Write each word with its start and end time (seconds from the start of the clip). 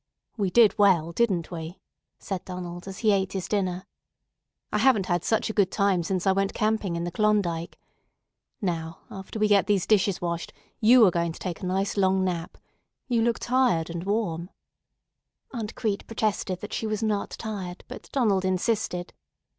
"We 0.35 0.49
did 0.49 0.79
well, 0.79 1.11
didn't 1.11 1.51
we?" 1.51 1.79
said 2.17 2.43
Donald 2.43 2.87
as 2.87 2.97
he 3.05 3.11
ate 3.11 3.33
his 3.33 3.47
dinner. 3.47 3.85
"I 4.73 4.79
haven't 4.79 5.05
had 5.05 5.23
such 5.23 5.47
a 5.47 5.53
good 5.53 5.69
time 5.71 6.01
since 6.01 6.25
I 6.25 6.31
went 6.31 6.55
camping 6.55 6.95
in 6.95 7.03
the 7.03 7.11
Klondike. 7.11 7.77
Now 8.63 9.01
after 9.11 9.37
we 9.37 9.47
get 9.47 9.67
these 9.67 9.85
dishes 9.85 10.19
washed 10.19 10.53
you 10.79 11.05
are 11.05 11.11
going 11.11 11.33
to 11.33 11.39
take 11.39 11.61
a 11.61 11.67
nice 11.67 11.97
long 11.97 12.23
nap. 12.25 12.57
You 13.07 13.21
look 13.21 13.37
tired 13.37 13.91
and 13.91 14.03
warm." 14.03 14.49
Aunt 15.53 15.75
Crete 15.75 16.07
protested 16.07 16.61
that 16.61 16.73
she 16.73 16.87
was 16.87 17.03
not 17.03 17.29
tired, 17.37 17.83
but 17.87 18.09
Donald 18.11 18.43
insisted. 18.43 19.13